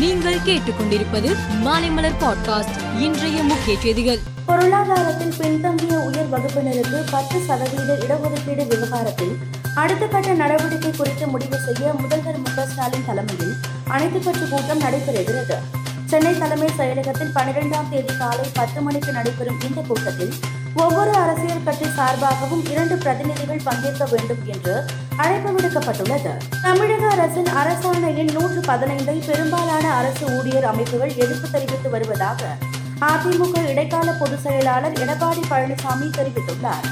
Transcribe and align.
நீங்கள் 0.00 0.38
கேட்டுக்கொண்டிருப்பது 0.38 1.36
மாலைமலர் 1.64 2.14
பாட்காஸ்ட் 2.20 3.00
இன்றைய 3.00 3.42
முக்கிய 3.42 3.78
செய்திகள். 3.80 4.18
பொருளாதாரத்தில் 4.46 5.34
பின்தங்கிய 5.38 5.98
உயர் 5.98 6.30
வகுப்பினருக்கு 6.30 7.02
பத்து 7.10 7.40
சதவீத 7.40 7.98
இடஒதுக்கீடு 8.06 8.66
விவகாரத்தில் 8.66 9.36
அடுத்த 9.74 10.06
கட்ட 10.06 10.32
நடவடிக்கை 10.32 10.90
குறித்து 10.90 11.26
முடிவு 11.26 11.58
செய்ய 11.58 11.92
முதல்வர் 11.92 12.38
மு 12.38 12.62
ஸ்டாலின் 12.66 13.04
தலைமையில் 13.06 13.54
அனைத்துக் 13.88 14.24
கட்சி 14.24 14.48
கூட்டம் 14.50 14.80
நடைபெறுகிறது. 14.80 15.54
சென்னை 16.06 16.38
தலைமை 16.38 16.68
செயலகத்தில் 16.78 17.34
பனிரெண்டாம் 17.34 17.88
தேதி 17.90 18.16
காலை 18.16 18.50
பத்து 18.54 18.80
மணிக்கு 18.80 19.12
நடைபெறும் 19.12 19.60
இந்த 19.68 19.80
கூட்டத்தில் 19.80 20.32
ஒவ்வொரு 20.74 21.10
அரசியல் 21.10 21.64
கட்சி 21.64 21.79
சார்பாகவும் 22.10 22.70
இரண்டு 22.70 22.96
பிரதிநிதிகள் 22.96 23.60
பங்கேற்க 23.64 24.04
வேண்டும் 24.10 24.42
என்று 24.46 24.84
அழைப்பு 25.16 25.50
விடுக்கப்பட்டுள்ளது. 25.50 26.32
தமிழக 26.62 27.08
அரசின் 27.08 27.50
அரசாணையின் 27.60 28.32
நூற்று 28.32 28.60
பதினைந்தை 28.60 29.22
பெரும்பாலான 29.26 29.92
அரசு 29.94 30.24
ஊழியர் 30.38 30.64
அமைப்புகள் 30.64 31.12
எதிர்ப்பு 31.14 31.50
தெரிவித்து 31.50 31.90
வருவதாக 31.90 32.42
அதிமுக 33.00 33.68
இடைக்கால 33.68 34.12
பொதுச் 34.12 34.40
செயலாளர் 34.40 34.92
எடப்பாடி 34.92 35.42
பழனிசாமி 35.50 36.08
தெரிவித்துள்ளார். 36.18 36.86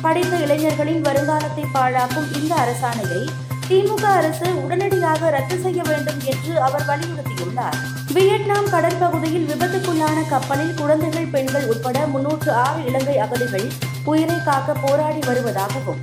படித்த 0.00 0.36
இளைஞர்களின் 0.36 1.02
வருங்காலத்தை 1.02 1.64
பாழாக்கும் 1.74 2.28
இந்த 2.36 2.54
அரசாணையை 2.54 3.22
திமுக 3.68 4.02
அரசு 4.02 4.64
உடனடியாக 4.64 5.30
ரத்து 5.30 5.60
செய்ய 5.60 5.82
வேண்டும் 5.82 6.20
என்று 6.24 6.60
அவர் 6.60 6.86
வலியுறுத்தியுள்ளார். 6.88 7.78
வியட்நாம் 8.14 8.68
கடற்பகுதியில் 8.70 9.46
விபத்துக்குள்ளான 9.50 10.28
கப்பலில் 10.28 10.74
குழந்தைகள் 10.74 11.26
பெண்கள் 11.26 11.66
உட்பட 11.66 12.06
முன்னூற்று 12.06 12.52
ஆறு 12.52 12.84
இலங்கை 12.86 13.18
அகதிகள் 13.18 13.66
உயிரை 14.04 14.42
காக்க 14.42 14.72
போராடி 14.72 15.18
வருவதாகவும் 15.26 16.00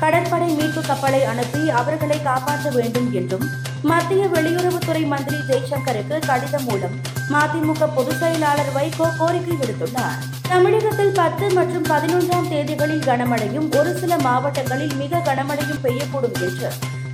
கடற்படை 0.00 0.48
மீட்பு 0.48 0.80
கப்பலை 0.80 1.24
அனுப்பி 1.24 1.70
அவர்களை 1.70 2.22
காப்பாற்ற 2.22 2.70
வேண்டும் 2.70 3.12
என்றும் 3.12 3.46
மத்திய 3.82 4.26
வெளியுறவுத்துறை 4.26 5.06
மந்திரி 5.06 5.36
ஜெய்சங்கருக்கு 5.36 6.18
கடிதம் 6.26 6.64
மூலம் 6.64 6.96
மதிமுக 7.28 7.88
பொதுச் 7.94 8.18
செயலாளர் 8.18 8.72
வைகோ 8.76 9.06
கோரிக்கை 9.18 9.56
விடுத்துள்ளார். 9.56 10.18
தமிழகத்தில் 10.48 11.12
பத்து 11.12 11.50
மற்றும் 11.50 11.84
பதினொன்றாம் 11.84 12.48
தேதிகளில் 12.48 13.06
கனமழையும் 13.06 13.68
ஒரு 13.78 13.98
சில 13.98 14.16
மாவட்டங்களில் 14.16 14.94
மிக 14.94 15.22
கனமழையும் 15.24 15.82
பெய்யக்கூடும் 15.82 16.40
என்று 16.40 16.70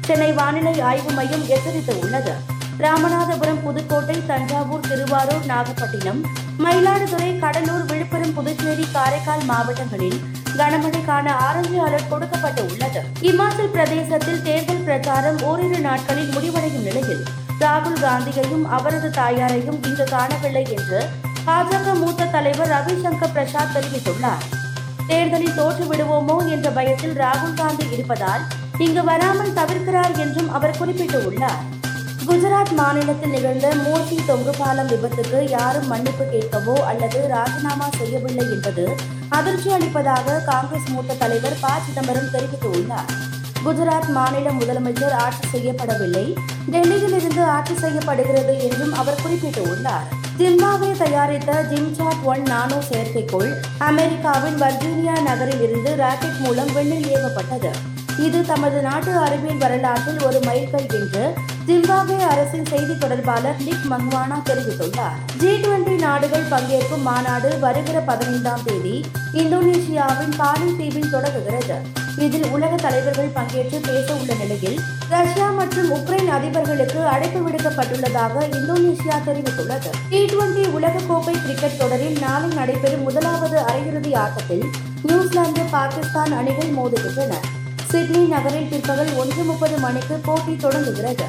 சென்னை 0.07 0.33
வானிலை 0.33 0.81
ஆய்வு 0.81 1.11
மையம் 1.11 1.47
எச்சரித்து 1.47 1.95
உள்ளது 1.99 2.35
ராமநாதபுரம் 2.85 3.63
புதுக்கோட்டை 3.65 4.27
தஞ்சாவூர் 4.27 4.87
திருவாரூர் 4.89 5.47
நாகப்பட்டினம் 5.47 6.21
மயிலாடுதுறை 6.59 7.39
கடலூர் 7.39 7.85
விழுப்புரம் 7.85 8.35
புதுச்சேரி 8.35 8.87
காரைக்கால் 8.93 9.45
மாவட்டங்களில் 9.45 10.21
கனமழைக்கான 10.59 11.27
ஆரஞ்சு 11.47 11.79
அலர்ட் 11.87 12.09
கொடுக்கப்பட்டு 12.09 12.63
உள்ளது. 12.65 13.01
இமாச்சல் 13.21 13.73
பிரதேசத்தில் 13.75 14.43
தேர்தல் 14.43 14.85
பிரச்சாரம் 14.85 15.43
ஓரிரு 15.43 15.81
நாட்களில் 15.81 16.31
முடிவடையும் 16.31 16.83
நிலையில் 16.83 17.23
ராகுல் 17.59 18.01
காந்தியையும் 18.05 18.65
அவரது 18.77 19.11
தாயாரையும் 19.11 19.79
இங்கு 19.83 20.05
காணவில்லை 20.05 20.65
என்று 20.77 21.01
பாஜக 21.47 21.95
மூத்த 21.99 22.25
தலைவர் 22.25 22.69
ரவிசங்கர் 22.69 23.33
பிரசாத் 23.33 23.75
தெரிவித்துள்ளார். 23.75 24.47
தேர்தலில் 25.07 25.55
தோற்று 25.55 25.85
விடுவோமோ 25.85 26.51
என்ற 26.51 26.71
பயத்தில் 26.71 27.17
ராகுல் 27.17 27.55
காந்தி 27.55 27.87
இருப்பதால் 27.91 28.43
இங்கு 28.79 29.05
வராமல் 29.05 29.53
தவிர்க்கிறார் 29.53 30.17
என்றும் 30.19 30.53
அவர் 30.53 30.79
குறிப்பிட்டுள்ளார். 30.81 31.61
குஜராத் 32.31 32.75
மாநிலத்தில் 32.77 33.31
நிகழ்ந்த 33.31 33.75
மூர்த்தி 33.85 34.19
தொங்கு 34.27 34.51
பாலம் 34.59 34.89
விபத்துக்கு 34.89 35.49
யாரும் 35.49 35.87
மன்னிப்பு 35.87 36.25
கேட்கவோ 36.25 36.75
அல்லது 36.75 37.27
ராஜினாமா 37.29 37.89
செய்யவில்லை 37.99 38.47
என்பது 38.51 38.97
அதிர்ச்சி 39.29 39.73
அளிப்பதாக 39.73 40.43
காங்கிரஸ் 40.47 40.89
மூத்த 40.89 41.15
தலைவர் 41.15 41.57
ப. 41.61 41.69
சிதம்பரம் 41.87 42.31
தெரிவித்துள்ளார். 42.33 43.11
குஜராத் 43.65 44.09
மாநில 44.09 44.51
முதலமைச்சர் 44.51 45.11
ஆட்சி 45.11 45.49
செய்யப்படவில்லை. 45.53 46.35
டெல்லியில் 46.71 47.17
இருந்து 47.21 47.43
ஆட்சி 47.43 47.75
செய்யப்படுகிறது 47.75 48.63
என்றும் 48.63 48.93
அவர் 48.93 49.21
குறிப்பிட்டுள்ளார். 49.27 50.07
ஜிம்பாவே 50.39 50.99
தயாரித்த 50.99 51.67
ஜிம்சாட் 51.71 52.23
ஒன் 52.23 52.43
நானோ 52.43 52.77
செயற்கைக்கோள் 52.77 53.53
அமெரிக்காவின் 53.79 54.61
வர்ஜீனியா 54.61 55.23
நகரில் 55.23 55.63
இருந்து 55.63 55.97
ராக்கெட் 55.97 56.39
மூலம் 56.39 56.73
விண்ணில் 56.73 57.17
ஏவப்பட்டது. 57.17 57.71
இது 58.19 58.45
தமது 58.47 58.83
நாட்டு 58.83 59.17
அறிவியல் 59.17 59.57
வரலாற்றில் 59.57 60.23
ஒரு 60.23 60.39
மைல்கல் 60.39 60.89
என்று 61.01 61.35
ஜிம்பாப்வே 61.67 62.19
அரசின் 62.19 62.65
செய்தி 62.65 62.99
தொடர்பாளர் 62.99 63.57
நிக் 63.59 63.87
மங்வானா 63.91 64.39
தெரிவித்துள்ளார். 64.45 65.17
ஜி 65.39 65.49
டுவெண்டி 65.49 65.99
நாடுகள் 65.99 66.51
பங்கேற்கும் 66.51 67.03
மாநாடு 67.03 67.59
வருகிற 67.59 68.01
பதினைந்தாம் 68.01 68.63
தேதி 68.65 69.05
இந்தோனேஷியாவின் 69.33 70.37
பாலி 70.37 70.77
தீவில் 70.77 71.11
தொடங்குகிறது. 71.11 71.99
இதில் 72.17 72.47
உலக 72.51 72.77
தலைவர்கள் 72.77 73.31
பங்கேற்று 73.35 73.79
பேச 73.81 74.15
உள்ள 74.15 74.35
நிலையில் 74.35 74.81
ரஷ்யா 75.09 75.51
மற்றும் 75.51 75.91
உக்ரைன் 75.91 76.31
அதிபர்களுக்கு 76.37 77.05
அழைப்பு 77.05 77.49
விடுக்கப்பட்டுள்ளதாக 77.49 78.43
இந்தோனேஷியா 78.59 79.19
தெரிவித்துள்ளது. 79.29 79.91
டி 80.09 80.25
டுவெண்டி 80.25 80.65
உலகக்கோப்பை 80.79 81.43
கிரிக்கெட் 81.43 81.79
தொடரில் 81.79 82.19
நாளை 82.19 82.49
நடைபெறும் 82.49 83.03
முதலாவது 83.03 83.59
அரையிறுதி 83.61 84.17
ஆட்டத்தில் 84.17 84.67
நியூசிலாந்து 85.03 85.63
பாகிஸ்தான் 85.71 86.33
அணிகள் 86.33 86.77
மோதுகின்றன. 86.79 87.35
சிட்னி 87.91 88.19
நகரில் 88.19 88.69
பிற்பகல் 88.69 89.15
ஒன்று 89.17 89.43
முப்பது 89.43 89.79
மணிக்கு 89.79 90.15
போட்டி 90.25 90.57
தொடங்குகிறது. 90.57 91.25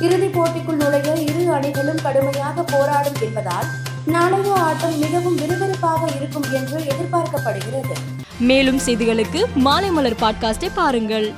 இறுதிப் 0.00 0.40
போட்டிக்குள் 0.40 0.80
நுழைய 0.82 1.14
இரு 1.14 1.52
அணிகளும் 1.52 2.02
கடுமையாக 2.02 2.62
போராடும் 2.62 3.18
என்பதால் 3.20 3.68
நாளைய 4.06 4.52
ஆட்டம் 4.52 4.98
மிகவும் 4.98 5.38
விறுவிறுப்பாக 5.38 6.08
இருக்கும் 6.16 6.46
என்று 6.52 6.78
எதிர்பார்க்கப்படுகிறது. 6.78 7.94
மேலும் 8.38 8.80
செய்திகளுக்கு 8.86 9.44
மாலைமலர் 9.64 10.20
பாட்காஸ்டை 10.20 10.70
பாருங்கள். 10.74 11.32